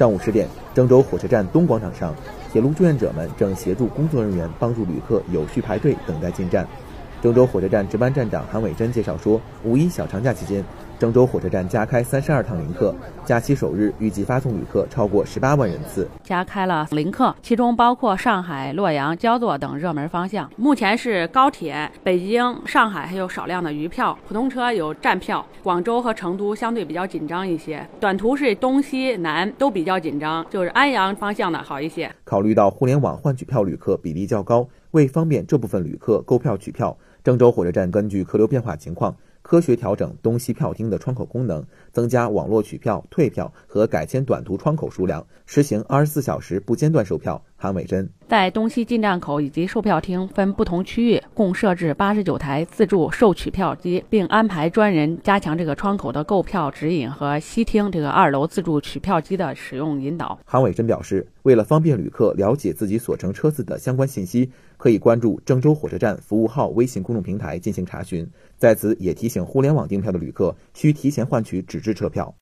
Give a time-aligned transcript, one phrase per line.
[0.00, 2.14] 上午十点，郑州火车站东广场上，
[2.50, 6.66] 铁路志愿者们正协助工作人员帮助旅客有序排队等待进站。
[7.20, 10.64] 郑州火车站值班站长韩伟珍介绍说，五一小长假期间，
[11.00, 12.94] 郑州火车站加开三十二趟临客，
[13.24, 16.06] 假期首日预计发送旅客超过十八万人次。
[16.22, 20.50] 加开了临客，其中包括上海、洛阳、焦作等热门方向。
[20.58, 25.42] 目前是高铁、北京、上海还有少量的余票，普通车有站票。
[25.62, 32.14] 广州和成都相对比较紧张一些，短途是东西南都比较紧张，就是安阳方向的好一些。
[32.24, 36.94] 考虑到互联网换取票旅客比例较高，为方便这部分旅客购票取票。
[37.22, 39.14] 郑州火车站根据客流变化情况，
[39.50, 47.42] 科学调整东西票厅的窗口功能，增加网络取票、退票和改签短途窗口数量，实行二十四小时不间断售票。
[47.62, 60.38] 韩伟珍在东西进站口以及售票厅分不同区域，共设置八十九台自助售取票机，并安排专人加强这个窗口的购票指引和西厅这个二楼自助取票机的使用引导。
[60.46, 68.26] 韩伟珍表示，为了方便旅客了解自己所乘车次的相关信息，可以关注郑州火车站服务号微信公众平台进行查询。
[68.56, 72.34] 在此也提醒互联网订票的旅客，需提前换取纸质车票。